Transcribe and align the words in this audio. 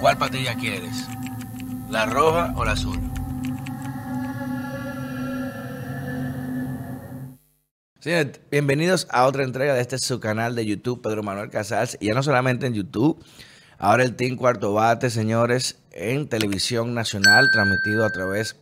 ¿Cuál 0.00 0.16
patilla 0.16 0.54
quieres? 0.54 1.06
¿La 1.90 2.06
roja 2.06 2.54
o 2.56 2.64
la 2.64 2.72
azul? 2.72 2.98
Bienvenidos 8.50 9.06
a 9.10 9.26
otra 9.26 9.44
entrega 9.44 9.74
de 9.74 9.82
este 9.82 9.98
su 9.98 10.18
canal 10.18 10.54
de 10.54 10.64
YouTube, 10.64 11.02
Pedro 11.02 11.22
Manuel 11.22 11.50
Casals. 11.50 11.98
Y 12.00 12.06
ya 12.06 12.14
no 12.14 12.22
solamente 12.22 12.66
en 12.66 12.72
YouTube, 12.72 13.22
ahora 13.78 14.02
el 14.02 14.16
Team 14.16 14.36
Cuarto 14.36 14.72
Bate, 14.72 15.10
señores, 15.10 15.78
en 15.92 16.28
televisión 16.28 16.94
nacional, 16.94 17.50
transmitido 17.52 18.06
a 18.06 18.10
través 18.10 18.56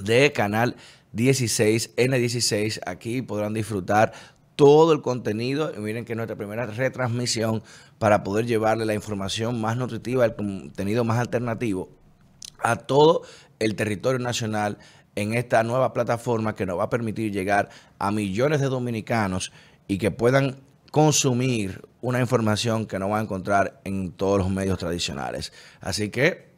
de 0.00 0.32
Canal 0.32 0.76
16, 1.12 1.94
N16. 1.96 2.80
Aquí 2.86 3.20
podrán 3.20 3.52
disfrutar 3.52 4.14
todo 4.60 4.92
el 4.92 5.00
contenido. 5.00 5.72
Y 5.74 5.80
miren 5.80 6.04
que 6.04 6.12
es 6.12 6.16
nuestra 6.18 6.36
primera 6.36 6.66
retransmisión 6.66 7.62
para 7.98 8.22
poder 8.22 8.44
llevarle 8.44 8.84
la 8.84 8.92
información 8.92 9.58
más 9.58 9.78
nutritiva, 9.78 10.26
el 10.26 10.36
contenido 10.36 11.02
más 11.02 11.18
alternativo 11.18 11.88
a 12.62 12.76
todo 12.76 13.22
el 13.58 13.74
territorio 13.74 14.18
nacional 14.18 14.76
en 15.14 15.32
esta 15.32 15.62
nueva 15.62 15.94
plataforma 15.94 16.54
que 16.54 16.66
nos 16.66 16.78
va 16.78 16.84
a 16.84 16.90
permitir 16.90 17.32
llegar 17.32 17.70
a 17.98 18.10
millones 18.10 18.60
de 18.60 18.66
dominicanos 18.66 19.50
y 19.88 19.96
que 19.96 20.10
puedan 20.10 20.60
consumir 20.90 21.80
una 22.02 22.20
información 22.20 22.84
que 22.84 22.98
no 22.98 23.08
van 23.08 23.20
a 23.20 23.22
encontrar 23.22 23.80
en 23.84 24.12
todos 24.12 24.40
los 24.40 24.50
medios 24.50 24.78
tradicionales. 24.78 25.54
Así 25.80 26.10
que 26.10 26.50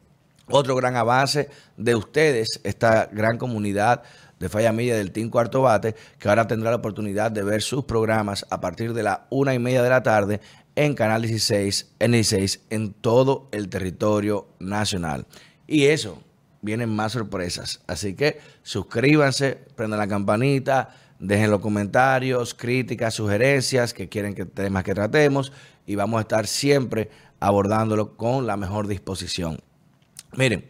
otro 0.49 0.75
gran 0.75 0.97
avance 0.97 1.49
de 1.77 1.95
ustedes, 1.95 2.59
esta 2.65 3.05
gran 3.13 3.37
comunidad 3.37 4.03
de 4.43 4.49
Falla 4.49 4.73
Media 4.73 4.97
del 4.97 5.13
Team 5.13 5.29
Cuarto 5.29 5.61
Bate, 5.61 5.95
que 6.19 6.27
ahora 6.27 6.47
tendrá 6.47 6.69
la 6.69 6.75
oportunidad 6.75 7.31
de 7.31 7.43
ver 7.43 7.61
sus 7.61 7.85
programas 7.85 8.45
a 8.49 8.59
partir 8.59 8.93
de 8.93 9.01
la 9.01 9.25
una 9.29 9.53
y 9.53 9.59
media 9.59 9.81
de 9.81 9.89
la 9.89 10.03
tarde 10.03 10.41
en 10.75 10.95
Canal 10.95 11.21
16, 11.21 11.93
N16, 11.97 12.59
en 12.69 12.91
todo 12.91 13.47
el 13.53 13.69
territorio 13.69 14.49
nacional. 14.59 15.27
Y 15.65 15.85
eso, 15.85 16.21
vienen 16.61 16.93
más 16.93 17.13
sorpresas. 17.13 17.79
Así 17.87 18.15
que 18.15 18.41
suscríbanse, 18.63 19.59
prendan 19.77 19.99
la 19.99 20.09
campanita, 20.09 20.89
dejen 21.19 21.49
los 21.49 21.61
comentarios, 21.61 22.53
críticas, 22.53 23.13
sugerencias 23.13 23.93
que 23.93 24.09
quieren 24.09 24.35
que 24.35 24.43
temas 24.43 24.83
que 24.83 24.93
tratemos 24.93 25.53
y 25.85 25.95
vamos 25.95 26.17
a 26.17 26.21
estar 26.23 26.47
siempre 26.47 27.09
abordándolo 27.39 28.17
con 28.17 28.45
la 28.45 28.57
mejor 28.57 28.87
disposición. 28.87 29.61
Miren, 30.35 30.65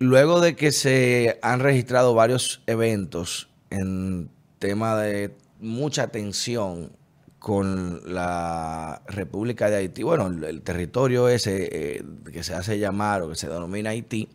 luego 0.00 0.40
de 0.40 0.56
que 0.56 0.72
se 0.72 1.38
han 1.42 1.60
registrado 1.60 2.14
varios 2.14 2.62
eventos 2.66 3.50
en 3.68 4.30
tema 4.58 4.96
de 4.96 5.36
mucha 5.60 6.08
tensión 6.08 6.92
con 7.38 8.00
la 8.12 9.02
República 9.06 9.70
de 9.70 9.76
Haití, 9.76 10.02
bueno, 10.02 10.26
el, 10.26 10.62
territorio 10.62 11.28
ese 11.28 11.68
eh, 11.70 12.04
que 12.32 12.42
se 12.42 12.54
hace 12.54 12.78
llamar 12.78 13.22
o 13.22 13.28
que 13.28 13.36
se 13.36 13.48
denomina 13.48 13.90
Haití, 13.90 14.28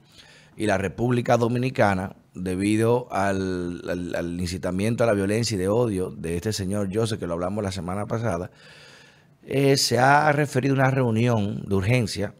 y 0.55 0.67
la 0.67 0.77
República 0.77 1.35
Dominicana, 1.35 2.15
debido 2.33 3.07
al, 3.11 4.37
incitamiento 4.39 5.03
a 5.03 5.07
la 5.07 5.13
violencia 5.13 5.55
y 5.55 5.57
de 5.57 5.67
odio 5.67 6.11
de 6.11 6.35
este 6.35 6.53
señor 6.53 6.89
Joseph, 6.93 7.19
que 7.19 7.27
lo 7.27 7.33
hablamos 7.33 7.63
la 7.63 7.71
semana 7.71 8.05
pasada, 8.05 8.51
eh, 9.43 9.77
se 9.77 9.99
ha 9.99 10.31
referido 10.31 10.75
a 10.75 10.77
una 10.77 10.91
reunión 10.91 11.63
de 11.67 11.75
urgencia 11.75 12.33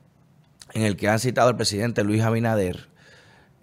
en 0.73 0.83
el 0.83 0.95
que 0.95 1.09
han 1.09 1.19
citado 1.19 1.49
al 1.49 1.57
presidente 1.57 2.03
Luis 2.03 2.21
Abinader 2.21 2.94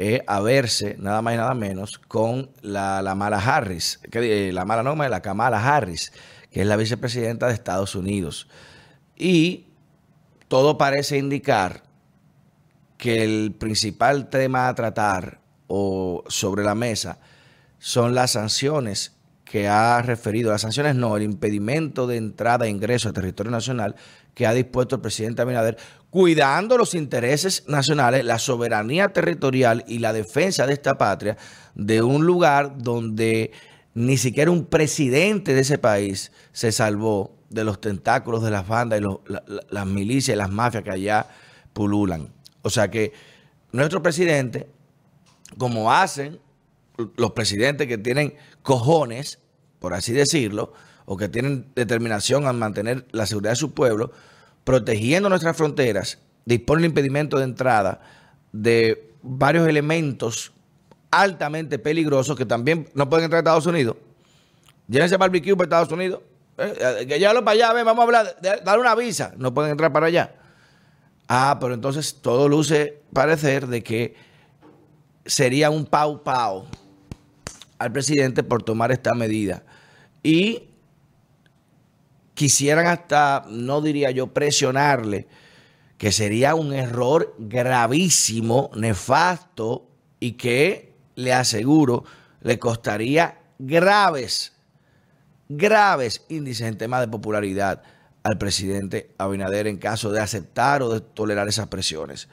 eh, 0.04 0.24
a 0.26 0.40
verse, 0.40 0.96
nada 0.98 1.22
más 1.22 1.34
y 1.34 1.36
nada 1.36 1.54
menos, 1.54 1.96
con 1.96 2.50
la, 2.60 3.02
la 3.02 3.14
mala 3.14 3.38
Harris, 3.38 4.00
que, 4.10 4.52
la 4.52 4.64
mala 4.64 4.82
de 5.04 5.08
la 5.08 5.22
Kamala 5.22 5.64
Harris, 5.64 6.12
que 6.50 6.62
es 6.62 6.66
la 6.66 6.74
vicepresidenta 6.74 7.46
de 7.46 7.54
Estados 7.54 7.94
Unidos. 7.94 8.48
Y 9.16 9.68
todo 10.48 10.76
parece 10.76 11.18
indicar 11.18 11.84
que 12.98 13.22
el 13.22 13.54
principal 13.56 14.28
tema 14.28 14.66
a 14.66 14.74
tratar 14.74 15.38
o 15.68 16.24
sobre 16.26 16.64
la 16.64 16.74
mesa 16.74 17.20
son 17.78 18.16
las 18.16 18.32
sanciones 18.32 19.12
que 19.52 19.68
ha 19.68 20.00
referido, 20.00 20.50
las 20.50 20.62
sanciones 20.62 20.94
no, 20.94 21.14
el 21.14 21.24
impedimento 21.24 22.06
de 22.06 22.16
entrada 22.16 22.64
e 22.64 22.70
ingreso 22.70 23.08
al 23.08 23.14
territorio 23.14 23.52
nacional 23.52 23.96
que 24.32 24.46
ha 24.46 24.54
dispuesto 24.54 24.94
el 24.94 25.02
presidente 25.02 25.42
Abinader, 25.42 25.76
cuidando 26.08 26.78
los 26.78 26.94
intereses 26.94 27.64
nacionales, 27.68 28.24
la 28.24 28.38
soberanía 28.38 29.12
territorial 29.12 29.84
y 29.86 29.98
la 29.98 30.14
defensa 30.14 30.66
de 30.66 30.72
esta 30.72 30.96
patria 30.96 31.36
de 31.74 32.00
un 32.00 32.24
lugar 32.24 32.78
donde 32.78 33.50
ni 33.92 34.16
siquiera 34.16 34.50
un 34.50 34.64
presidente 34.64 35.52
de 35.52 35.60
ese 35.60 35.76
país 35.76 36.32
se 36.52 36.72
salvó 36.72 37.36
de 37.50 37.64
los 37.64 37.78
tentáculos 37.78 38.42
de 38.42 38.52
las 38.52 38.66
bandas 38.66 39.02
y 39.02 39.04
las 39.68 39.86
milicias 39.86 40.34
y 40.34 40.38
las 40.38 40.48
mafias 40.48 40.82
que 40.82 40.92
allá 40.92 41.26
pululan. 41.74 42.32
O 42.62 42.70
sea 42.70 42.90
que 42.90 43.12
nuestro 43.70 44.02
presidente, 44.02 44.70
como 45.58 45.92
hacen 45.92 46.40
los 47.16 47.32
presidentes 47.32 47.86
que 47.86 47.98
tienen 47.98 48.34
cojones, 48.62 49.38
por 49.78 49.94
así 49.94 50.12
decirlo, 50.12 50.72
o 51.04 51.16
que 51.16 51.28
tienen 51.28 51.66
determinación 51.74 52.46
a 52.46 52.52
mantener 52.52 53.06
la 53.12 53.26
seguridad 53.26 53.52
de 53.52 53.56
su 53.56 53.72
pueblo, 53.72 54.12
protegiendo 54.64 55.28
nuestras 55.28 55.56
fronteras, 55.56 56.18
dispone 56.44 56.80
el 56.80 56.86
impedimento 56.86 57.38
de 57.38 57.44
entrada 57.44 58.00
de 58.52 59.12
varios 59.22 59.66
elementos 59.68 60.52
altamente 61.10 61.78
peligrosos 61.78 62.36
que 62.36 62.46
también 62.46 62.88
no 62.94 63.08
pueden 63.08 63.24
entrar 63.24 63.38
a 63.38 63.42
Estados 63.42 63.66
Unidos. 63.66 63.96
Llévense 64.88 65.16
barbecue 65.16 65.54
para 65.54 65.64
Estados 65.64 65.92
Unidos. 65.92 66.20
Eh, 66.58 66.74
eh, 67.00 67.06
que 67.06 67.18
llévalo 67.18 67.44
para 67.44 67.52
allá, 67.52 67.72
ven, 67.72 67.84
vamos 67.84 68.02
a 68.02 68.04
hablar, 68.04 68.36
dar 68.64 68.78
una 68.78 68.94
visa. 68.94 69.32
No 69.36 69.54
pueden 69.54 69.72
entrar 69.72 69.92
para 69.92 70.06
allá. 70.06 70.34
Ah, 71.28 71.58
pero 71.60 71.74
entonces 71.74 72.20
todo 72.20 72.48
luce 72.48 73.00
parecer 73.12 73.66
de 73.66 73.82
que 73.82 74.14
sería 75.24 75.70
un 75.70 75.86
pau 75.86 76.22
pau 76.22 76.66
al 77.82 77.92
presidente 77.92 78.42
por 78.42 78.62
tomar 78.62 78.92
esta 78.92 79.14
medida. 79.14 79.62
Y 80.22 80.68
quisieran 82.34 82.86
hasta, 82.86 83.44
no 83.48 83.80
diría 83.80 84.10
yo, 84.10 84.28
presionarle, 84.28 85.26
que 85.98 86.12
sería 86.12 86.54
un 86.54 86.72
error 86.72 87.34
gravísimo, 87.38 88.70
nefasto 88.74 89.88
y 90.18 90.32
que 90.32 90.94
le 91.14 91.32
aseguro, 91.32 92.04
le 92.40 92.58
costaría 92.58 93.38
graves, 93.58 94.52
graves 95.48 96.24
índices 96.28 96.66
en 96.66 96.78
tema 96.78 97.00
de 97.00 97.08
popularidad 97.08 97.82
al 98.22 98.38
presidente 98.38 99.10
Abinader 99.18 99.66
en 99.66 99.78
caso 99.78 100.10
de 100.10 100.20
aceptar 100.20 100.82
o 100.82 100.92
de 100.92 101.00
tolerar 101.00 101.48
esas 101.48 101.68
presiones. 101.68 102.28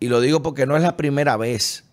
Y 0.00 0.08
lo 0.08 0.20
digo 0.20 0.42
porque 0.42 0.66
no 0.66 0.76
es 0.76 0.82
la 0.82 0.96
primera 0.96 1.36
vez 1.36 1.84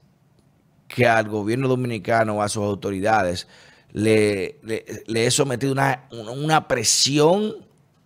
que 0.89 1.07
al 1.07 1.29
gobierno 1.29 1.69
dominicano 1.69 2.35
o 2.35 2.41
a 2.41 2.49
sus 2.49 2.63
autoridades 2.63 3.47
le, 3.93 4.59
le, 4.63 5.25
he 5.25 5.31
sometido 5.31 5.71
una, 5.71 6.07
una 6.11 6.67
presión 6.67 7.55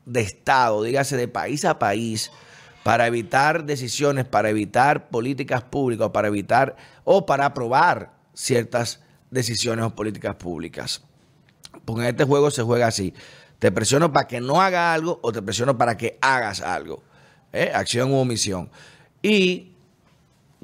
de 0.06 0.22
Estado, 0.22 0.84
dígase 0.84 1.18
de 1.18 1.28
país 1.28 1.66
a 1.66 1.80
país, 1.80 2.30
para 2.84 3.08
evitar 3.08 3.64
decisiones, 3.64 4.26
para 4.26 4.50
evitar 4.50 5.10
políticas 5.10 5.64
públicas, 5.64 6.10
para 6.10 6.28
evitar 6.28 6.76
o 7.06 7.26
para 7.26 7.46
aprobar 7.46 8.14
ciertas 8.34 9.00
decisiones 9.32 9.86
o 9.86 9.96
políticas 9.96 10.36
públicas. 10.36 11.02
Porque 11.86 12.04
en 12.04 12.10
este 12.10 12.26
juego 12.26 12.52
se 12.52 12.64
juega 12.64 12.88
así. 12.88 13.14
Te 13.60 13.72
presiono 13.72 14.12
para 14.12 14.28
que 14.28 14.42
no 14.42 14.62
haga 14.62 14.94
algo 14.94 15.20
o 15.24 15.32
te 15.32 15.42
presiono 15.42 15.78
para 15.78 15.96
que 15.96 16.18
hagas 16.22 16.60
algo. 16.60 17.02
¿eh? 17.54 17.72
Acción 17.74 18.12
u 18.12 18.18
omisión. 18.18 18.70
Y 19.22 19.73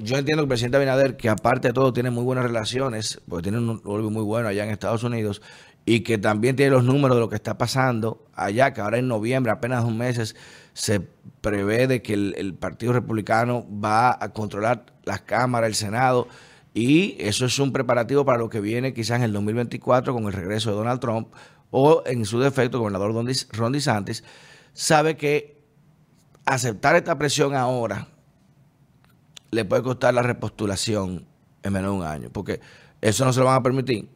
yo 0.02 0.16
entiendo 0.16 0.42
que 0.42 0.44
el 0.44 0.48
presidente 0.48 0.76
Abinader, 0.78 1.16
que 1.16 1.28
aparte 1.28 1.68
de 1.68 1.74
todo 1.74 1.92
tiene 1.92 2.10
muy 2.10 2.24
buenas 2.24 2.44
relaciones, 2.44 3.20
porque 3.28 3.44
tiene 3.44 3.58
un 3.58 3.82
lobby 3.84 4.10
muy 4.10 4.22
bueno 4.22 4.48
allá 4.48 4.64
en 4.64 4.70
Estados 4.70 5.02
Unidos, 5.04 5.42
y 5.84 6.00
que 6.00 6.18
también 6.18 6.56
tiene 6.56 6.72
los 6.72 6.84
números 6.84 7.16
de 7.16 7.20
lo 7.20 7.28
que 7.28 7.36
está 7.36 7.58
pasando 7.58 8.26
allá, 8.34 8.72
que 8.72 8.80
ahora 8.80 8.98
en 8.98 9.08
noviembre, 9.08 9.52
apenas 9.52 9.84
dos 9.84 9.94
meses, 9.94 10.36
se 10.72 11.00
prevé 11.40 11.86
de 11.86 12.02
que 12.02 12.14
el, 12.14 12.54
Partido 12.54 12.92
Republicano 12.92 13.66
va 13.72 14.16
a 14.20 14.32
controlar 14.32 14.86
las 15.04 15.20
cámaras, 15.22 15.68
el 15.68 15.74
Senado, 15.74 16.28
y 16.72 17.16
eso 17.18 17.44
es 17.44 17.58
un 17.58 17.72
preparativo 17.72 18.24
para 18.24 18.38
lo 18.38 18.48
que 18.48 18.60
viene 18.60 18.94
quizás 18.94 19.16
en 19.18 19.24
el 19.24 19.32
2024 19.32 20.14
con 20.14 20.24
el 20.24 20.32
regreso 20.32 20.70
de 20.70 20.76
Donald 20.76 21.00
Trump 21.00 21.28
o 21.70 22.02
en 22.06 22.24
su 22.24 22.40
defecto, 22.40 22.76
el 22.76 22.80
gobernador 22.80 23.12
Ron 23.52 23.72
DeSantis, 23.72 24.24
sabe 24.72 25.16
que 25.16 25.60
aceptar 26.46 26.96
esta 26.96 27.18
presión 27.18 27.54
ahora 27.54 28.08
le 29.50 29.64
puede 29.64 29.82
costar 29.82 30.14
la 30.14 30.22
repostulación 30.22 31.26
en 31.62 31.72
menos 31.72 31.92
de 31.92 31.98
un 31.98 32.04
año, 32.04 32.30
porque 32.32 32.60
eso 33.00 33.24
no 33.24 33.32
se 33.32 33.40
lo 33.40 33.46
van 33.46 33.56
a 33.56 33.62
permitir. 33.62 34.08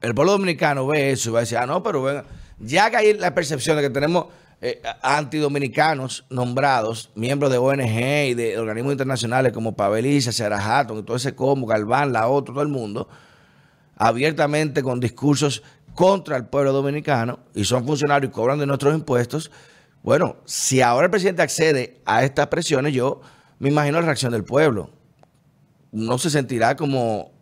El 0.00 0.14
pueblo 0.14 0.32
dominicano 0.32 0.86
ve 0.86 1.12
eso 1.12 1.30
y 1.30 1.32
va 1.32 1.38
a 1.38 1.42
decir, 1.42 1.58
ah, 1.58 1.66
no, 1.66 1.82
pero 1.82 2.02
venga, 2.02 2.24
ya 2.58 2.90
que 2.90 2.96
hay 2.96 3.14
la 3.14 3.34
percepción 3.34 3.76
de 3.76 3.82
que 3.82 3.90
tenemos 3.90 4.26
eh, 4.60 4.80
antidominicanos 5.02 6.24
nombrados, 6.30 7.10
miembros 7.14 7.50
de 7.50 7.58
ONG 7.58 8.30
y 8.30 8.34
de 8.34 8.58
organismos 8.58 8.92
internacionales 8.92 9.52
como 9.52 9.76
Paveliza, 9.76 10.32
Sarah 10.32 10.58
Hatton 10.58 10.98
y 10.98 11.02
todo 11.02 11.16
ese 11.16 11.34
combo, 11.34 11.66
Galván, 11.66 12.12
la 12.12 12.28
otro, 12.28 12.54
todo 12.54 12.62
el 12.62 12.68
mundo, 12.68 13.08
abiertamente 13.96 14.82
con 14.82 15.00
discursos 15.00 15.62
contra 15.94 16.36
el 16.36 16.46
pueblo 16.46 16.72
dominicano 16.72 17.40
y 17.54 17.64
son 17.64 17.86
funcionarios 17.86 18.30
y 18.30 18.32
cobran 18.32 18.58
de 18.58 18.66
nuestros 18.66 18.94
impuestos, 18.94 19.50
Bueno, 20.02 20.36
si 20.44 20.80
ahora 20.80 21.06
el 21.06 21.10
presidente 21.10 21.42
accede 21.42 22.00
a 22.04 22.22
estas 22.22 22.46
presiones, 22.46 22.94
yo 22.94 23.20
me 23.58 23.68
imagino 23.68 24.00
la 24.00 24.06
reacción 24.06 24.32
del 24.32 24.44
pueblo. 24.44 24.90
No 25.92 26.18
se 26.18 26.30
sentirá 26.30 26.76
como 26.76 27.32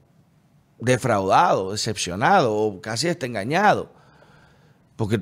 defraudado, 0.78 1.72
decepcionado 1.72 2.54
o 2.54 2.80
casi 2.80 3.08
está 3.08 3.26
engañado. 3.26 3.92
Porque 4.96 5.20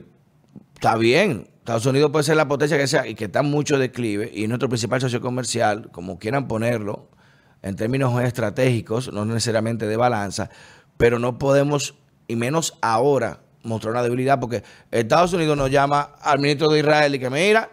está 0.75 0.97
bien, 0.97 1.49
Estados 1.59 1.87
Unidos 1.87 2.11
puede 2.11 2.25
ser 2.25 2.37
la 2.37 2.49
potencia 2.49 2.77
que 2.77 2.87
sea 2.87 3.07
y 3.07 3.15
que 3.15 3.27
está 3.27 3.41
en 3.41 3.51
mucho 3.51 3.79
declive 3.79 4.31
y 4.35 4.47
nuestro 4.49 4.69
principal 4.69 5.01
socio 5.01 5.21
comercial, 5.21 5.91
como 5.93 6.19
quieran 6.19 6.49
ponerlo, 6.49 7.09
en 7.63 7.77
términos 7.77 8.21
estratégicos, 8.21 9.13
no 9.13 9.25
necesariamente 9.25 9.87
de 9.87 9.97
balanza, 9.97 10.51
pero 10.97 11.21
no 11.21 11.39
podemos, 11.39 11.95
y 12.27 12.35
menos 12.35 12.77
ahora, 12.83 13.41
mostrar 13.63 13.93
una 13.93 14.03
debilidad 14.03 14.41
porque 14.41 14.65
Estados 14.91 15.33
Unidos 15.33 15.57
nos 15.57 15.71
llama 15.71 16.17
al 16.21 16.41
ministro 16.41 16.69
de 16.69 16.81
Israel 16.81 17.15
y 17.15 17.21
que 17.21 17.31
mira, 17.31 17.71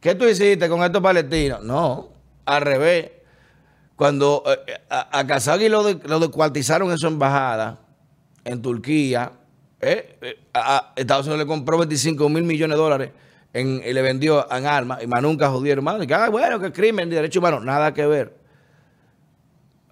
¿qué 0.00 0.14
tú 0.14 0.26
hiciste 0.26 0.68
con 0.68 0.82
estos 0.82 1.02
palestinos? 1.02 1.64
No, 1.64 2.09
al 2.56 2.62
revés. 2.62 3.10
Cuando 3.96 4.42
eh, 4.46 4.80
a, 4.88 5.18
a 5.18 5.26
Kazagi 5.26 5.68
lo, 5.68 5.84
de, 5.84 6.08
lo 6.08 6.20
descuartizaron 6.20 6.90
en 6.90 6.98
su 6.98 7.06
embajada 7.06 7.80
en 8.44 8.62
Turquía, 8.62 9.32
eh, 9.80 10.18
eh, 10.20 10.36
Estados 10.96 11.26
Unidos 11.26 11.44
le 11.44 11.46
compró 11.46 11.78
25 11.78 12.28
mil 12.28 12.44
millones 12.44 12.76
de 12.76 12.82
dólares 12.82 13.10
y 13.52 13.92
le 13.92 14.02
vendió 14.02 14.50
en 14.52 14.66
armas 14.66 15.02
y 15.02 15.06
más 15.06 15.22
nunca 15.22 15.50
jodieron 15.50 15.84
más. 15.84 16.06
Que, 16.06 16.16
bueno, 16.30 16.60
que 16.60 16.72
crimen 16.72 17.10
de 17.10 17.16
derecho 17.16 17.40
humano, 17.40 17.60
nada 17.60 17.92
que 17.92 18.06
ver. 18.06 18.36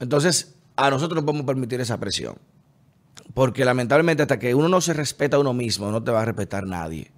Entonces, 0.01 0.55
a 0.77 0.91
nosotros 0.91 1.21
no 1.21 1.27
podemos 1.27 1.47
permitir 1.47 1.81
esa 1.81 1.99
presión. 1.99 2.37
Porque 3.35 3.65
lamentablemente 3.65 4.23
hasta 4.23 4.39
que 4.39 4.55
uno 4.55 4.69
no 4.69 4.81
se 4.81 4.95
respeta 4.95 5.37
a 5.37 5.41
uno 5.41 5.53
mismo, 5.53 5.91
no 5.91 6.03
te 6.03 6.11
va 6.11 6.23
a 6.23 6.25
respetar 6.25 6.67
nadie. 6.67 7.11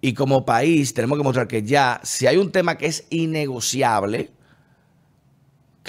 Y 0.00 0.14
como 0.14 0.46
país 0.46 0.94
tenemos 0.94 1.18
que 1.18 1.24
mostrar 1.24 1.46
que 1.46 1.62
ya, 1.62 2.00
si 2.02 2.26
hay 2.26 2.38
un 2.38 2.50
tema 2.52 2.78
que 2.78 2.86
es 2.86 3.06
innegociable, 3.10 4.30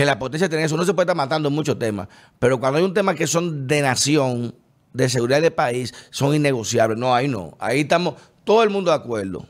que 0.02 0.06
la 0.08 0.18
potencia 0.18 0.50
tiene 0.50 0.64
eso, 0.64 0.76
no 0.78 0.84
se 0.84 0.96
puede 0.96 1.04
estar 1.04 1.16
matando 1.16 1.50
en 1.50 1.54
muchos 1.54 1.78
temas, 1.78 2.08
pero 2.40 2.60
cuando 2.60 2.80
hay 2.80 2.84
un 2.84 2.94
tema 2.94 3.14
que 3.14 3.28
son 3.28 3.68
de 3.68 3.84
nación, 3.84 4.56
de 4.94 5.10
seguridad 5.10 5.44
de 5.44 5.52
país, 5.52 5.94
son 6.10 6.34
innegociables. 6.34 6.98
No, 6.98 7.14
ahí 7.14 7.28
no. 7.28 7.56
Ahí 7.60 7.82
estamos 7.82 8.16
todo 8.44 8.64
el 8.64 8.72
mundo 8.72 8.90
de 8.90 8.98
acuerdo. 8.98 9.46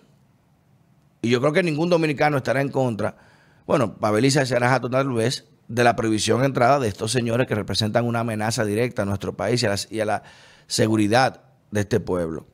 Y 1.22 1.30
yo 1.30 1.40
creo 1.40 1.54
que 1.54 1.64
ningún 1.64 1.90
dominicano 1.90 2.36
estará 2.36 2.60
en 2.60 2.68
contra. 2.68 3.16
Bueno, 3.66 3.96
Pabeliza 3.96 4.46
se 4.46 4.54
hará 4.54 4.78
tal 4.82 5.14
vez 5.14 5.46
de 5.70 5.86
la 5.86 5.96
prohibición 5.96 6.42
de 6.42 6.48
entrada 6.48 6.80
de 6.80 6.90
estos 6.90 7.14
señores 7.14 7.48
que 7.48 7.56
representan 7.56 8.06
una 8.06 8.20
amenaza 8.20 8.66
directa 8.66 9.04
a 9.04 9.06
nuestro 9.06 9.32
país 9.38 9.64
y 9.90 10.02
a, 10.02 10.06
la, 10.06 10.24
seguridad 10.68 11.44
de 11.72 11.80
este 11.80 12.02
pueblo. 12.02 12.46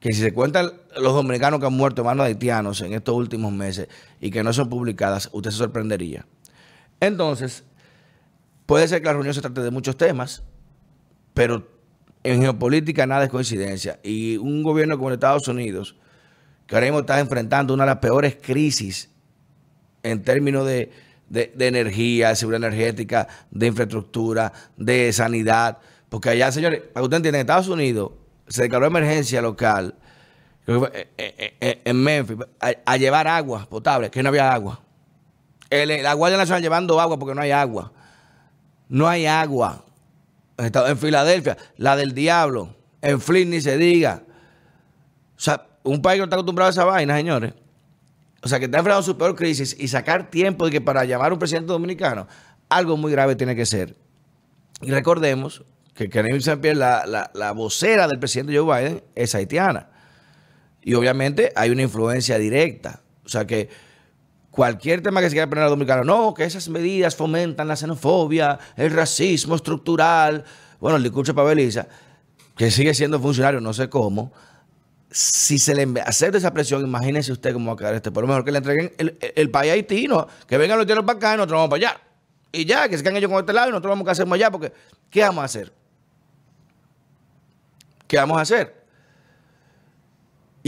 Que 0.00 0.14
si 0.14 0.22
se 0.22 0.32
cuentan 0.32 0.72
los 0.96 1.12
dominicanos 1.12 1.60
que 1.60 1.66
han 1.66 1.72
muerto 1.74 2.00
en 2.00 2.06
manos 2.06 2.24
haitianos 2.24 2.80
en 2.80 2.94
estos 2.94 3.14
últimos 3.14 3.52
meses 3.52 3.88
y 4.22 4.30
que 4.30 4.42
no 4.42 4.54
son 4.54 4.70
publicadas, 4.70 5.28
usted 5.32 5.50
se 5.50 5.58
sorprendería. 5.58 6.24
Entonces, 7.00 7.64
puede 8.66 8.88
ser 8.88 9.00
que 9.00 9.06
la 9.06 9.12
reunión 9.12 9.34
se 9.34 9.40
trate 9.40 9.60
de 9.60 9.70
muchos 9.70 9.96
temas, 9.96 10.42
pero 11.34 11.68
en 12.24 12.42
geopolítica 12.42 13.06
nada 13.06 13.24
es 13.24 13.30
coincidencia. 13.30 14.00
Y 14.02 14.36
un 14.36 14.62
gobierno 14.62 14.98
como 14.98 15.10
Estados 15.10 15.48
Unidos, 15.48 15.96
que 16.66 16.74
ahora 16.74 16.86
mismo 16.86 17.00
está 17.00 17.20
enfrentando 17.20 17.74
una 17.74 17.84
de 17.84 17.90
las 17.90 17.98
peores 17.98 18.36
crisis 18.40 19.10
en 20.02 20.22
términos 20.22 20.66
de, 20.66 20.90
de, 21.28 21.52
energía, 21.66 22.30
de 22.30 22.36
seguridad 22.36 22.64
energética, 22.64 23.28
de 23.50 23.66
infraestructura, 23.66 24.52
de 24.76 25.12
sanidad. 25.12 25.78
Porque 26.08 26.30
allá, 26.30 26.50
señores, 26.52 26.80
para 26.80 27.00
que 27.00 27.04
ustedes 27.04 27.18
entiendan, 27.18 27.40
en 27.40 27.46
Estados 27.46 27.68
Unidos 27.68 28.12
se 28.48 28.62
declaró 28.62 28.86
emergencia 28.86 29.42
local 29.42 29.94
eh, 30.66 31.08
eh, 31.16 31.56
eh, 31.60 31.80
en 31.84 32.02
Memphis 32.02 32.36
a, 32.60 32.96
llevar 32.96 33.26
agua 33.26 33.66
potable, 33.68 34.10
que 34.10 34.22
no 34.22 34.28
había 34.28 34.52
agua. 34.52 34.80
La 35.70 36.14
Guardia 36.14 36.38
Nacional 36.38 36.62
llevando 36.62 37.00
agua 37.00 37.18
porque 37.18 37.34
no 37.34 37.42
hay 37.42 37.50
agua. 37.50 37.92
No 38.88 39.08
hay 39.08 39.26
agua. 39.26 39.84
En 40.56 40.98
Filadelfia, 40.98 41.56
la 41.76 41.96
del 41.96 42.14
diablo. 42.14 42.74
En 43.02 43.20
Flint 43.20 43.50
ni 43.50 43.60
se 43.60 43.76
diga. 43.76 44.22
O 45.36 45.40
sea, 45.40 45.66
un 45.84 46.02
país 46.02 46.16
que 46.16 46.20
no 46.20 46.24
está 46.24 46.36
acostumbrado 46.36 46.68
a 46.68 46.72
esa 46.72 46.84
vaina, 46.84 47.16
señores 47.16 47.52
o 48.42 48.48
sea, 48.48 48.58
que 48.58 48.66
está 48.66 48.78
enfrentando 48.78 49.02
su 49.02 49.18
peor 49.18 49.34
crisis 49.34 49.76
y 49.78 49.88
sacar 49.88 50.30
tiempo 50.30 50.66
de 50.66 50.70
que 50.70 50.80
para 50.80 51.04
llamar 51.04 51.30
a 51.30 51.34
un 51.34 51.38
presidente 51.38 51.72
dominicano, 51.72 52.28
algo 52.68 52.96
muy 52.96 53.10
grave 53.10 53.34
tiene 53.34 53.56
que 53.56 53.66
ser. 53.66 53.96
Y 54.80 54.90
recordemos 54.90 55.64
que 55.94 56.08
Karen 56.08 56.40
la, 56.78 57.04
la, 57.06 57.30
la 57.34 57.52
vocera 57.52 58.06
del 58.06 58.20
presidente 58.20 58.56
Joe 58.56 58.80
Biden, 58.80 59.02
es 59.16 59.34
haitiana. 59.34 59.88
Y 60.82 60.94
obviamente 60.94 61.52
hay 61.56 61.70
una 61.70 61.82
influencia 61.82 62.38
directa. 62.38 63.00
O 63.24 63.28
sea 63.28 63.46
que 63.46 63.68
cualquier 64.50 65.02
tema 65.02 65.20
que 65.20 65.28
se 65.28 65.34
quiera 65.34 65.48
poner 65.48 65.64
a 65.64 65.68
dominicano, 65.68 66.04
no, 66.04 66.34
que 66.34 66.44
esas 66.44 66.68
medidas 66.68 67.14
fomentan 67.14 67.68
la 67.68 67.76
xenofobia, 67.76 68.58
el 68.76 68.90
racismo 68.90 69.54
estructural. 69.54 70.44
Bueno, 70.80 70.96
el 70.96 71.02
discurso 71.02 71.32
de 71.32 71.36
Pabeliza, 71.36 71.86
que 72.56 72.70
sigue 72.70 72.94
siendo 72.94 73.20
funcionario, 73.20 73.60
no 73.60 73.72
sé 73.72 73.88
cómo, 73.88 74.32
si 75.10 75.58
se 75.58 75.74
le 75.74 76.00
acepta 76.00 76.38
esa 76.38 76.52
presión, 76.52 76.82
imagínese 76.82 77.32
usted 77.32 77.52
cómo 77.52 77.68
va 77.68 77.74
a 77.74 77.76
quedar 77.76 77.94
este 77.94 78.10
pueblo. 78.10 78.28
Mejor 78.28 78.44
que 78.44 78.52
le 78.52 78.58
entreguen 78.58 78.92
el, 78.98 79.50
país 79.50 79.70
a 79.70 79.74
Haití, 79.74 80.06
que 80.46 80.58
vengan 80.58 80.78
los 80.78 80.86
tiros 80.86 81.04
para 81.04 81.16
acá 81.16 81.34
y 81.34 81.36
nosotros 81.36 81.58
vamos 81.58 81.70
para 81.70 81.90
allá. 81.90 82.00
Y 82.52 82.64
ya, 82.64 82.88
que 82.88 82.96
se 82.96 83.02
queden 83.02 83.16
ellos 83.16 83.30
con 83.30 83.40
este 83.40 83.52
lado 83.52 83.68
y 83.68 83.70
nosotros 83.70 83.90
vamos 83.90 84.08
a 84.08 84.10
hacer 84.12 84.26
allá, 84.30 84.50
porque 84.50 84.72
¿qué 85.10 85.22
vamos 85.22 85.42
a 85.42 85.44
hacer? 85.44 85.72
¿Qué 88.06 88.16
vamos 88.16 88.38
a 88.38 88.42
hacer? 88.42 88.74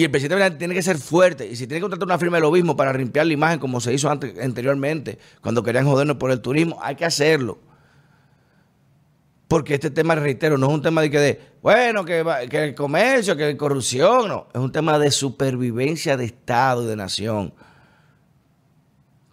Y 0.01 0.05
el 0.05 0.11
presidente 0.11 0.53
tiene 0.53 0.73
que 0.73 0.81
ser 0.81 0.97
fuerte. 0.97 1.47
Y 1.47 1.57
si 1.57 1.67
tiene 1.67 1.77
que 1.77 1.83
contratar 1.83 2.07
una 2.07 2.17
firma 2.17 2.39
de 2.39 2.41
lobismo 2.41 2.75
para 2.75 2.91
limpiar 2.95 3.27
la 3.27 3.35
imagen, 3.35 3.59
como 3.59 3.83
se 3.83 3.93
hizo 3.93 4.09
anteriormente, 4.09 5.19
cuando 5.43 5.63
querían 5.63 5.85
jodernos 5.85 6.17
por 6.17 6.31
el 6.31 6.41
turismo, 6.41 6.79
hay 6.81 6.97
que 6.97 7.05
hacerlo. 7.05 7.59
Porque 9.47 9.75
este 9.75 9.91
tema, 9.91 10.15
reitero, 10.15 10.57
no 10.57 10.69
es 10.69 10.73
un 10.73 10.81
tema 10.81 11.03
de 11.03 11.11
que 11.11 11.19
de, 11.19 11.41
bueno, 11.61 12.07
que, 12.07 12.25
que 12.49 12.65
el 12.65 12.75
comercio, 12.75 13.37
que 13.37 13.55
corrupción, 13.59 14.29
no. 14.29 14.47
Es 14.55 14.61
un 14.63 14.73
tema 14.73 14.99
de 14.99 15.11
supervivencia 15.11 16.17
de 16.17 16.25
Estado 16.25 16.85
y 16.85 16.87
de 16.87 16.97
nación. 16.97 17.53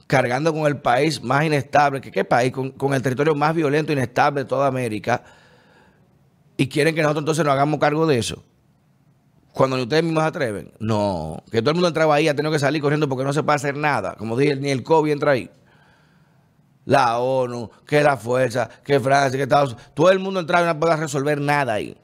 Cargando 0.05 0.51
con 0.51 0.67
el 0.67 0.81
país 0.81 1.23
más 1.23 1.45
inestable, 1.45 2.01
que 2.01 2.11
qué 2.11 2.25
país, 2.25 2.51
con, 2.51 2.93
el 2.93 3.01
territorio 3.01 3.35
más 3.35 3.55
violento 3.55 3.93
e 3.93 3.95
inestable 3.95 4.41
de 4.41 4.49
toda 4.49 4.67
América. 4.67 5.23
Y 6.57 6.67
quieren 6.67 6.93
que 6.93 7.03
nosotros 7.03 7.21
entonces 7.21 7.45
nos 7.45 7.53
hagamos 7.53 7.79
cargo 7.79 8.05
de 8.05 8.17
eso. 8.17 8.43
Cuando 9.53 9.75
ni 9.75 9.83
ustedes 9.83 10.03
mismos 10.03 10.23
atreven. 10.23 10.71
No, 10.79 11.43
que 11.51 11.61
todo 11.61 11.71
el 11.71 11.75
mundo 11.75 11.87
entraba 11.87 12.15
ahí 12.15 12.27
ha 12.27 12.35
tenido 12.35 12.51
que 12.51 12.59
salir 12.59 12.81
corriendo 12.81 13.09
porque 13.09 13.23
no 13.23 13.33
se 13.33 13.43
puede 13.43 13.55
hacer 13.55 13.75
nada. 13.75 14.15
Como 14.15 14.37
dije, 14.37 14.55
ni 14.55 14.69
el 14.69 14.83
COVID 14.83 15.11
entra 15.11 15.31
ahí 15.31 15.49
la 16.87 17.19
ONU, 17.19 17.69
que 17.85 18.01
la 18.01 18.15
fuerza, 18.15 18.69
que 18.85 19.01
Francia, 19.01 19.37
que 19.37 19.43
Estados 19.43 19.73
Unidos. 19.73 19.91
Todo 19.93 20.09
el 20.09 20.19
mundo 20.19 20.39
entraba 20.39 20.63
y 20.63 20.73
no 20.73 20.79
puede 20.79 20.95
resolver 20.95 21.41
nada 21.41 21.73
ahí. 21.73 21.97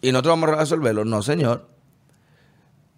Y 0.00 0.10
nosotros 0.10 0.32
vamos 0.32 0.50
a 0.50 0.56
resolverlo. 0.56 1.04
No, 1.04 1.22
señor. 1.22 1.68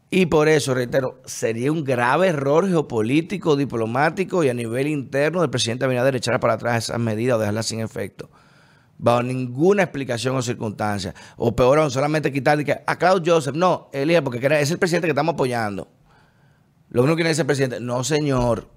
Y 0.08 0.26
por 0.26 0.48
eso, 0.48 0.72
reitero, 0.72 1.20
sería 1.26 1.70
un 1.70 1.84
grave 1.84 2.28
error 2.28 2.66
geopolítico, 2.68 3.54
diplomático 3.54 4.42
y 4.42 4.48
a 4.48 4.54
nivel 4.54 4.86
interno 4.86 5.42
del 5.42 5.50
presidente 5.50 5.84
Abinader 5.84 6.16
echar 6.16 6.40
para 6.40 6.54
atrás 6.54 6.84
esas 6.84 6.98
medidas 6.98 7.36
o 7.36 7.40
dejarlas 7.40 7.66
sin 7.66 7.80
efecto. 7.80 8.30
Bajo 9.02 9.22
ninguna 9.22 9.84
explicación 9.84 10.36
o 10.36 10.42
circunstancia. 10.42 11.14
O 11.38 11.56
peor 11.56 11.78
aún, 11.78 11.90
solamente 11.90 12.30
quitarle 12.30 12.82
a 12.86 12.96
Claude 12.96 13.30
Joseph, 13.30 13.56
no, 13.56 13.88
Elías, 13.94 14.20
porque 14.20 14.38
es 14.60 14.70
el 14.70 14.78
presidente 14.78 15.06
que 15.06 15.12
estamos 15.12 15.32
apoyando. 15.32 15.88
Lo 16.90 17.02
único 17.02 17.16
que 17.16 17.22
quiere 17.22 17.30
es 17.30 17.38
el 17.38 17.46
presidente. 17.46 17.80
No, 17.80 18.04
señor. 18.04 18.68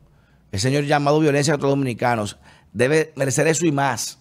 El 0.53 0.62
señor 0.62 0.86
llamado 0.86 1.20
violencia 1.20 1.53
contra 1.53 1.68
los 1.68 1.74
dominicanos 1.74 2.38
debe 2.72 3.12
merecer 3.18 3.48
eso 3.48 3.65
y 3.65 3.74
más. 3.74 4.18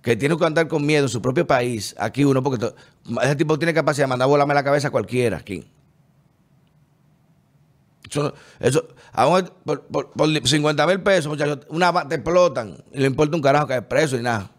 Que 0.00 0.16
tiene 0.16 0.38
que 0.38 0.46
andar 0.46 0.66
con 0.66 0.86
miedo 0.86 1.04
en 1.04 1.08
su 1.10 1.20
propio 1.20 1.46
país, 1.46 1.94
aquí 1.98 2.24
uno, 2.24 2.42
porque 2.42 2.72
ese 3.22 3.36
tipo 3.36 3.58
tiene 3.58 3.74
capacidad 3.74 4.04
de 4.04 4.08
mandar 4.08 4.28
volarme 4.28 4.54
la 4.54 4.64
cabeza 4.64 4.88
a 4.88 4.90
cualquiera 4.90 5.36
aquí. 5.36 5.70
Eso, 8.12 8.34
eso 8.60 8.88
por, 9.64 9.86
por, 9.86 10.48
50 10.48 10.86
mil 10.86 11.00
pesos, 11.00 11.38
una 11.70 12.08
te 12.08 12.16
explotan 12.16 12.76
y 12.92 13.00
le 13.00 13.06
importa 13.06 13.34
un 13.36 13.42
carajo 13.42 13.66
que 13.66 13.76
es 13.76 13.82
preso 13.82 14.16
y 14.18 14.22
nada. 14.22 14.50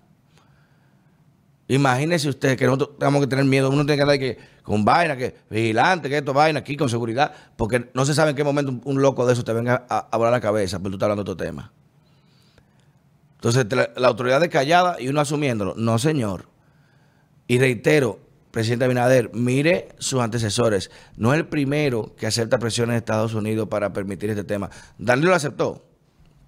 Imagínese 1.68 2.30
usted 2.30 2.58
que 2.58 2.66
nosotros 2.66 2.98
tenemos 3.00 3.22
que 3.22 3.28
tener 3.28 3.46
miedo, 3.46 3.70
uno 3.70 3.86
tiene 3.86 3.96
que 3.96 4.02
andar 4.02 4.20
que, 4.20 4.38
con 4.64 4.84
vaina, 4.84 5.16
que 5.16 5.36
vigilante, 5.50 6.10
que 6.10 6.18
esto 6.18 6.34
vaina 6.34 6.60
aquí 6.60 6.76
con 6.76 6.90
seguridad, 6.90 7.32
porque 7.56 7.90
no 7.94 8.06
se 8.06 8.14
sabe 8.14 8.32
en 8.32 8.36
qué 8.36 8.44
momento 8.44 8.82
un, 8.84 9.02
loco 9.02 9.26
de 9.26 9.34
eso 9.34 9.44
te 9.44 9.54
venga 9.54 9.86
a, 9.88 10.18
volar 10.18 10.34
la 10.34 10.42
cabeza, 10.42 10.80
porque 10.80 10.90
tú 10.90 10.96
estás 10.96 11.06
hablando 11.08 11.24
de 11.24 11.32
otro 11.32 11.46
tema. 11.46 11.72
Entonces, 13.36 13.66
la, 13.96 14.08
autoridad 14.08 14.44
es 14.44 14.50
callada 14.50 15.00
y 15.00 15.08
uno 15.10 15.22
asumiéndolo. 15.22 15.74
No, 15.78 16.00
señor. 16.00 16.48
Y 17.48 17.60
reitero, 17.60 18.20
presidente 18.54 18.86
Abinader, 18.86 19.32
mire 19.34 19.90
sus 19.98 20.22
antecesores. 20.22 20.92
No 21.18 21.34
es 21.34 21.40
el 21.40 21.48
primero 21.48 22.14
que 22.16 22.28
acepta 22.28 22.60
presiones 22.60 22.94
de 22.94 22.98
Estados 23.00 23.34
Unidos 23.34 23.68
para 23.68 23.92
permitir 23.92 24.30
este 24.30 24.44
tema. 24.44 24.70
Danilo 25.00 25.30
lo 25.30 25.36
aceptó. 25.36 25.84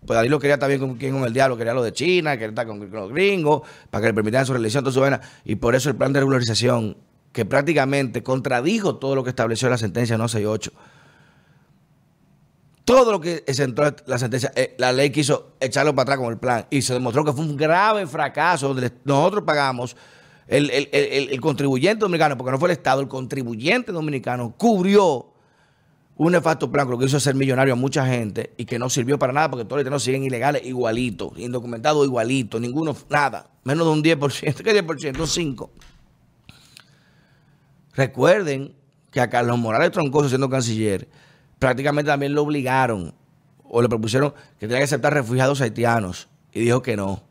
Pues 0.06 0.16
Danilo 0.16 0.38
quería 0.38 0.54
estar 0.54 0.70
bien 0.70 0.80
con, 0.80 1.00
con 1.00 1.24
el 1.24 1.34
diablo, 1.34 1.58
quería 1.58 1.74
lo 1.74 1.82
de 1.82 1.94
China, 1.94 2.34
quería 2.34 2.50
estar 2.50 2.68
con, 2.68 2.80
los 2.92 3.12
gringos, 3.12 3.64
para 3.90 4.04
que 4.04 4.08
le 4.10 4.14
permitieran 4.14 4.46
su 4.46 4.54
religión, 4.54 4.84
toda 4.84 4.94
su 4.94 5.00
vaina. 5.00 5.20
Y 5.46 5.56
por 5.56 5.74
eso 5.74 5.90
el 5.90 5.96
plan 5.96 6.14
de 6.14 6.20
regularización 6.20 6.96
que 7.32 7.44
prácticamente 7.44 8.22
contradijo 8.22 8.98
todo 8.98 9.16
lo 9.16 9.24
que 9.24 9.32
estableció 9.32 9.68
la 9.68 9.80
sentencia 9.80 10.16
no 10.16 10.28
68. 10.28 10.72
Todo 12.84 13.14
lo 13.14 13.20
que 13.20 13.44
sentó 13.52 13.82
la 14.06 14.20
sentencia, 14.20 14.52
eh, 14.56 14.76
la 14.78 14.94
ley 14.94 15.10
quiso 15.10 15.54
echarlo 15.60 15.96
para 15.96 16.04
atrás 16.04 16.20
con 16.20 16.32
el 16.32 16.38
plan 16.38 16.68
y 16.70 16.84
se 16.84 16.94
demostró 16.94 17.26
que 17.26 17.34
fue 17.34 17.46
un 17.46 17.58
grave 17.58 18.06
fracaso 18.06 18.68
donde 18.68 18.92
nosotros 19.06 19.44
pagamos 19.44 19.98
el, 20.48 20.70
el, 20.72 21.42
contribuyente 21.42 22.02
dominicano, 22.02 22.38
porque 22.38 22.52
no 22.52 22.60
fue 22.60 22.70
el 22.70 22.74
Estado, 22.74 23.02
el 23.02 23.08
contribuyente 23.08 23.92
dominicano 23.92 24.54
cubrió 24.58 25.32
un 26.18 26.32
nefasto 26.32 26.72
plan 26.72 26.86
que 26.86 26.92
lo 26.92 26.98
que 26.98 27.06
hizo 27.06 27.18
hacer 27.18 27.36
millonario 27.36 27.74
a 27.74 27.76
mucha 27.76 28.06
gente 28.06 28.54
y 28.58 28.66
que 28.66 28.80
no 28.80 28.90
sirvió 28.90 29.20
para 29.20 29.34
nada 29.34 29.50
porque 29.50 29.66
todos 29.66 29.84
los 29.84 29.92
no 29.92 30.00
siguen 30.00 30.24
ilegales 30.24 30.66
igualitos, 30.66 31.38
indocumentados 31.38 32.06
igualitos, 32.06 32.62
ninguno, 32.62 32.96
nada, 33.10 33.50
menos 33.64 33.86
de 33.86 33.94
un 33.94 34.04
10%, 34.04 34.56
¿qué 34.64 34.86
10%? 34.86 35.20
Un 35.20 35.58
5%. 35.58 35.70
Recuerden 37.96 38.74
que 39.12 39.22
a 39.22 39.30
Carlos 39.30 39.58
Morales 39.58 39.92
Troncoso, 39.92 40.30
siendo 40.30 40.50
canciller, 40.50 41.08
prácticamente 41.60 42.12
también 42.12 42.34
lo 42.34 42.44
obligaron 42.44 43.14
o 43.64 43.82
le 43.82 43.90
propusieron 43.90 44.34
que 44.60 44.68
tenía 44.68 44.80
que 44.80 44.84
aceptar 44.84 45.14
refugiados 45.14 45.62
haitianos 45.62 46.28
y 46.54 46.62
dijo 46.62 46.82
que 46.82 46.96
no. 46.96 47.24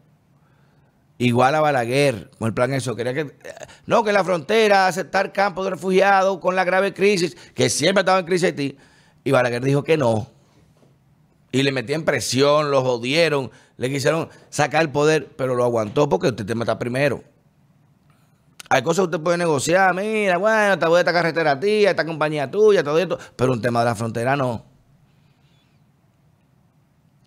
Igual 1.16 1.54
a 1.54 1.60
Balaguer, 1.60 2.30
con 2.38 2.48
el 2.48 2.54
plan 2.54 2.72
eso, 2.72 2.96
quería 2.96 3.14
que, 3.14 3.36
no, 3.86 4.02
que 4.02 4.12
la 4.12 4.24
frontera, 4.24 4.88
aceptar 4.88 5.32
campos 5.32 5.64
de 5.64 5.70
refugiados 5.70 6.38
con 6.40 6.56
la 6.56 6.64
grave 6.64 6.92
crisis, 6.92 7.36
que 7.54 7.70
siempre 7.70 8.00
estaba 8.00 8.18
en 8.18 8.26
crisis 8.26 8.46
Haití, 8.46 8.76
y 9.22 9.30
Balaguer 9.30 9.62
dijo 9.62 9.84
que 9.84 9.96
no. 9.96 10.26
Y 11.52 11.62
le 11.62 11.70
metían 11.70 12.02
presión, 12.02 12.72
lo 12.72 12.82
jodieron, 12.82 13.52
le 13.76 13.90
quisieron 13.90 14.28
sacar 14.50 14.82
el 14.82 14.90
poder, 14.90 15.28
pero 15.36 15.54
lo 15.54 15.62
aguantó 15.62 16.08
porque 16.08 16.28
usted 16.28 16.44
te 16.44 16.54
mata 16.56 16.80
primero. 16.80 17.22
Hay 18.68 18.82
cosas 18.82 19.02
que 19.02 19.14
usted 19.14 19.20
puede 19.20 19.38
negociar, 19.38 19.94
mira, 19.94 20.36
bueno, 20.36 20.76
te 20.80 20.86
voy 20.86 20.96
a 20.96 21.00
esta 21.00 21.12
carretera 21.12 21.52
a 21.52 21.60
ti, 21.60 21.86
esta 21.86 22.04
compañía 22.04 22.50
tuya, 22.50 22.82
todo 22.82 22.98
esto, 22.98 23.18
pero 23.36 23.52
un 23.52 23.62
tema 23.62 23.80
de 23.80 23.84
la 23.84 23.94
frontera 23.94 24.34
no. 24.34 24.64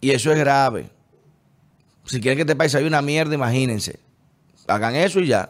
Y 0.01 0.11
eso 0.11 0.29
es 0.33 0.37
grave. 0.37 0.96
Si 2.07 2.21
quieren 2.21 2.37
que 2.37 2.41
este 2.43 2.55
país 2.55 2.73
haya 2.73 2.87
una 2.87 3.01
mierda, 3.01 3.35
imagínense. 3.35 3.99
Hagan 4.67 4.95
eso 4.95 5.19
y 5.19 5.27
ya. 5.27 5.49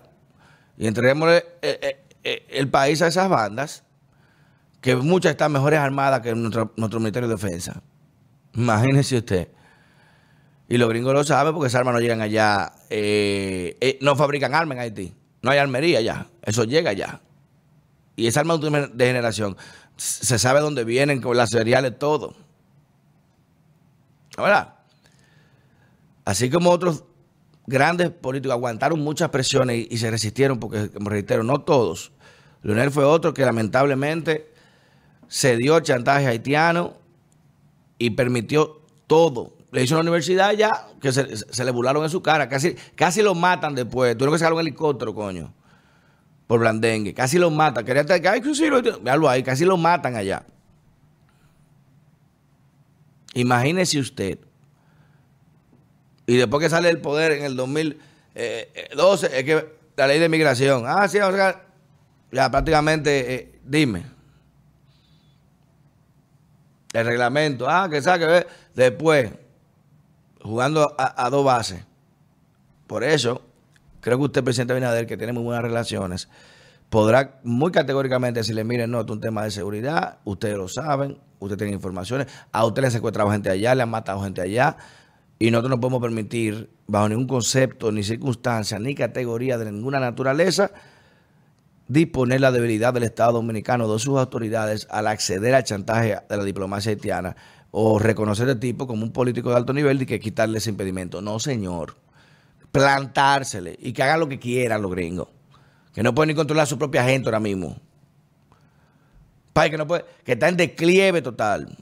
Y 0.77 0.87
entreguemos 0.87 1.29
eh, 1.29 1.45
eh, 1.61 1.97
eh, 2.23 2.45
el, 2.49 2.69
país 2.69 3.01
a 3.01 3.07
esas 3.07 3.29
bandas, 3.29 3.83
que 4.81 4.95
muchas 4.95 5.31
están 5.31 5.51
mejores 5.51 5.79
armadas 5.79 6.21
que 6.21 6.33
nuestro, 6.35 6.99
Ministerio 6.99 7.29
de 7.29 7.35
Defensa. 7.35 7.81
Imagínense 8.53 9.17
usted. 9.17 9.49
Y 10.67 10.77
los 10.77 10.89
gringos 10.89 11.13
lo 11.13 11.23
saben 11.23 11.53
porque 11.53 11.67
esas 11.67 11.79
armas 11.79 11.93
no 11.93 11.99
llegan 11.99 12.21
allá. 12.21 12.73
no 14.01 14.15
fabrican 14.15 14.53
armas 14.53 14.77
en 14.77 14.81
Haití. 14.81 15.13
No 15.41 15.51
hay 15.51 15.59
armería 15.59 15.99
allá. 15.99 16.27
Eso 16.41 16.63
llega 16.63 16.91
allá. 16.91 17.21
Y 18.15 18.25
esa 18.25 18.39
arma 18.39 18.57
de 18.57 19.05
generación, 19.05 19.55
se 19.95 20.39
sabe 20.39 20.59
dónde 20.59 20.83
vienen, 20.83 21.21
con 21.21 21.37
las 21.37 21.51
cereales, 21.51 21.97
todo. 21.99 22.35
¿Verdad? 24.35 24.76
Así 26.27 26.49
como 26.49 26.71
otros 26.71 27.05
grandes 27.67 28.09
políticos 28.09 28.51
aguantaron 28.51 28.99
muchas 28.99 29.29
presiones 29.29 29.87
y, 29.89 29.97
se 29.97 30.11
resistieron, 30.11 30.59
porque, 30.59 30.89
como 30.89 31.09
reitero, 31.09 31.41
no 31.41 31.61
todos. 31.61 32.11
Leonel 32.63 32.91
fue 32.91 33.05
otro 33.05 33.33
que 33.33 33.45
lamentablemente 33.45 34.51
se 35.29 35.55
dio 35.55 35.79
chantaje 35.79 36.27
haitiano 36.27 36.95
y 37.97 38.09
permitió 38.09 38.81
todo. 39.07 39.53
Le 39.71 39.83
hizo 39.83 39.95
una 39.95 40.01
universidad 40.01 40.51
ya 40.51 40.89
que 40.99 41.13
se, 41.13 41.63
le 41.63 41.71
burlaron 41.71 42.03
en 42.03 42.09
su 42.09 42.21
cara. 42.21 42.49
Casi, 42.49 42.75
casi 42.95 43.21
lo 43.21 43.33
matan 43.33 43.73
después. 43.73 44.17
Tuvieron 44.17 44.35
que 44.35 44.39
sacar 44.39 44.51
un 44.51 44.59
helicóptero, 44.59 45.15
coño. 45.15 45.53
Por 46.45 46.59
blandengue. 46.59 47.13
Casi 47.13 47.37
lo 47.37 47.49
matan. 47.51 47.85
Quería 47.85 48.03
ay, 48.09 48.41
Veanlo 49.01 49.29
ahí. 49.29 49.43
Casi 49.43 49.63
lo 49.63 49.77
matan 49.77 50.17
allá. 50.17 50.43
Imagínese 53.33 53.97
usted 53.97 54.39
y 56.27 56.35
después 56.35 56.61
que 56.61 56.69
sale 56.69 56.89
el 56.89 56.99
poder 56.99 57.31
en 57.31 57.45
el 57.45 57.55
2012, 57.55 57.97
eh, 58.35 58.69
eh, 58.75 59.39
es 59.39 59.43
que 59.45 59.77
la 59.95 60.07
ley 60.07 60.19
de 60.19 60.27
migración. 60.29 60.83
Ah, 60.85 61.07
sí, 61.07 61.17
vamos 61.19 61.39
a 61.39 61.61
Ya 62.31 62.51
prácticamente, 62.51 63.33
eh, 63.33 63.59
dime. 63.63 64.05
El 66.91 67.05
reglamento. 67.05 67.69
Ah, 67.69 67.87
que 67.89 68.01
saque. 68.01 68.45
Después, 68.75 69.31
jugando 70.41 70.93
a, 70.97 71.29
dos 71.29 71.45
bases. 71.45 71.85
Por 72.87 73.05
eso, 73.05 73.41
creo 74.01 74.17
que 74.17 74.25
usted, 74.25 74.43
presidente 74.43 74.73
Abinader, 74.73 75.07
que 75.07 75.15
tiene 75.15 75.31
muy 75.31 75.43
buenas 75.43 75.63
relaciones, 75.63 76.27
podrá 76.89 77.39
muy 77.43 77.71
categóricamente 77.71 78.41
decirle, 78.41 78.65
miren, 78.65 78.91
no, 78.91 79.01
es 79.01 79.09
un 79.09 79.21
tema 79.21 79.43
de 79.43 79.51
seguridad, 79.51 80.19
ustedes 80.25 80.57
lo 80.57 80.67
saben, 80.67 81.17
ustedes 81.39 81.57
tienen 81.57 81.75
informaciones, 81.75 82.27
a 82.51 82.65
ustedes 82.65 82.87
les 82.87 82.93
secuestrado 82.93 83.31
gente 83.31 83.49
allá, 83.49 83.75
le 83.75 83.83
han 83.83 83.89
matado 83.89 84.21
gente 84.21 84.41
allá, 84.41 84.77
y 85.39 85.51
nosotros 85.51 85.71
no 85.71 85.79
podemos 85.79 86.01
permitir, 86.01 86.69
bajo 86.87 87.09
ningún 87.09 87.27
concepto, 87.27 87.91
ni 87.91 88.03
circunstancia, 88.03 88.79
ni 88.79 88.95
categoría 88.95 89.57
de 89.57 89.71
ninguna 89.71 89.99
naturaleza, 89.99 90.71
disponer 91.87 92.41
la 92.41 92.51
debilidad 92.51 92.93
del 92.93 93.03
Estado 93.03 93.33
Dominicano, 93.33 93.91
de 93.91 93.99
sus 93.99 94.17
autoridades, 94.17 94.87
al 94.89 95.07
acceder 95.07 95.53
al 95.53 95.63
chantaje 95.63 96.17
de 96.27 96.37
la 96.37 96.43
diplomacia 96.43 96.91
haitiana 96.91 97.35
o 97.71 97.99
reconocer 97.99 98.49
el 98.49 98.59
tipo 98.59 98.87
como 98.87 99.03
un 99.03 99.11
político 99.11 99.51
de 99.51 99.57
alto 99.57 99.73
nivel 99.73 100.01
y 100.01 100.05
que 100.05 100.19
quitarle 100.19 100.57
ese 100.57 100.71
impedimento. 100.71 101.21
No, 101.21 101.39
señor. 101.39 101.95
Plantársele 102.71 103.77
y 103.79 103.93
que 103.93 104.03
hagan 104.03 104.19
lo 104.19 104.27
que 104.27 104.39
quieran 104.39 104.81
los 104.81 104.91
gringos. 104.91 105.27
Que 105.93 106.01
no 106.01 106.15
pueden 106.15 106.29
ni 106.29 106.35
controlar 106.35 106.63
a 106.63 106.67
su 106.67 106.77
propia 106.77 107.03
gente 107.03 107.27
ahora 107.27 107.39
mismo. 107.39 107.77
Que 109.53 109.77
no 109.77 109.87
puede, 109.87 110.05
que 110.23 110.33
está 110.33 110.49
en 110.49 110.57
declive 110.57 111.21
total. 111.21 111.75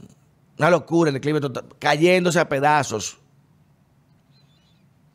Una 0.57 0.69
locura, 0.69 1.09
en 1.09 1.15
declive 1.15 1.41
total, 1.41 1.65
cayéndose 1.77 2.39
a 2.39 2.47
pedazos 2.47 3.17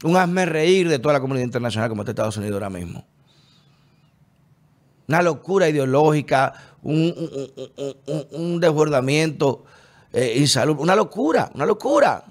un 0.05 0.17
hazme 0.17 0.47
reír 0.47 0.89
de 0.89 0.99
toda 0.99 1.15
la 1.15 1.21
comunidad 1.21 1.45
internacional 1.45 1.89
como 1.89 2.03
está 2.03 2.13
Estados 2.13 2.37
Unidos 2.37 2.55
ahora 2.55 2.71
mismo. 2.71 3.05
Una 5.09 5.23
locura 5.23 5.69
ideológica, 5.69 6.55
un, 6.83 8.59
desbordamiento 8.61 9.65
eh, 10.13 10.35
insalud, 10.39 10.77
una 10.79 10.95
locura, 10.95 11.51
una 11.55 11.67
locura. 11.67 12.25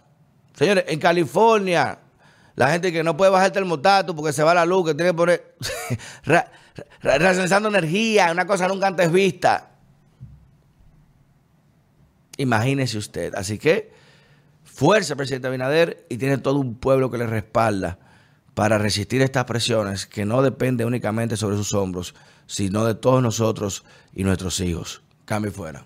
Señores, 0.53 0.85
en 0.87 0.99
California, 0.99 1.99
la 2.55 2.71
gente 2.71 2.91
que 2.91 3.03
no 3.03 3.15
puede 3.15 3.31
bajar 3.31 3.47
el 3.47 3.53
termostato 3.53 4.15
porque 4.15 4.33
se 4.33 4.43
va 4.43 4.53
la 4.53 4.65
luz, 4.65 4.87
que 4.87 4.93
tiene 4.95 5.11
que 5.11 5.15
poner 5.15 5.55
racionalizando 7.01 7.69
energía, 7.69 8.31
una 8.31 8.47
cosa 8.47 8.67
nunca 8.67 8.87
antes 8.87 9.11
vista. 9.11 9.71
Imagínese 12.37 12.97
usted. 12.97 13.35
Así 13.35 13.59
que 13.59 13.91
fuerza, 14.79 15.17
presidente 15.17 15.49
Abinader, 15.49 16.05
y 16.07 16.15
tiene 16.15 16.37
todo 16.37 16.55
un 16.57 16.75
pueblo 16.75 17.11
que 17.11 17.17
le 17.17 17.27
respalda 17.27 17.99
para 18.53 18.77
resistir 18.77 19.21
estas 19.21 19.43
presiones 19.43 20.05
que 20.05 20.23
no 20.23 20.41
dependen 20.41 20.87
únicamente 20.87 21.35
sobre 21.35 21.57
sus 21.57 21.73
hombros, 21.73 22.15
sino 22.47 22.85
de 22.85 22.95
todos 22.95 23.21
nosotros 23.21 23.83
y 24.15 24.23
nuestros 24.23 24.61
hijos. 24.61 25.01
Cambio 25.25 25.51
fuera. 25.51 25.85